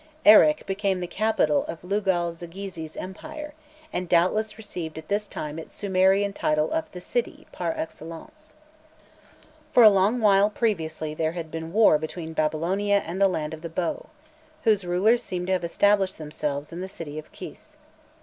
[0.25, 3.53] Erech became the capital of Lugal zaggisi's empire,
[3.93, 8.55] and doubtless received at this time its Sumerian title of "the city" par excellence.
[9.71, 13.61] For a long while previously there had been war between Babylonia and the "Land of
[13.61, 14.07] the Bow,"
[14.63, 17.77] whose rulers seem to have established themselves in the city of Kis.